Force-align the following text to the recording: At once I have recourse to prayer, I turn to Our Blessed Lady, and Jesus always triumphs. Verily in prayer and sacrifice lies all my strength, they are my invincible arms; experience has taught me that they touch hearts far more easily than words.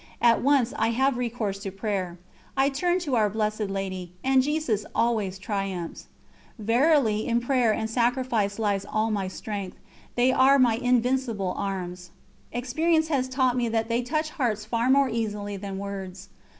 At 0.19 0.41
once 0.41 0.73
I 0.79 0.87
have 0.87 1.15
recourse 1.15 1.59
to 1.59 1.69
prayer, 1.69 2.17
I 2.57 2.69
turn 2.69 2.97
to 3.01 3.15
Our 3.15 3.29
Blessed 3.29 3.69
Lady, 3.69 4.13
and 4.23 4.41
Jesus 4.41 4.83
always 4.95 5.37
triumphs. 5.37 6.07
Verily 6.57 7.27
in 7.27 7.39
prayer 7.39 7.71
and 7.71 7.87
sacrifice 7.87 8.57
lies 8.57 8.83
all 8.83 9.11
my 9.11 9.27
strength, 9.27 9.77
they 10.15 10.31
are 10.31 10.57
my 10.57 10.77
invincible 10.77 11.53
arms; 11.55 12.09
experience 12.51 13.09
has 13.09 13.29
taught 13.29 13.55
me 13.55 13.69
that 13.69 13.89
they 13.89 14.01
touch 14.01 14.31
hearts 14.31 14.65
far 14.65 14.89
more 14.89 15.07
easily 15.07 15.55
than 15.55 15.77
words. 15.77 16.29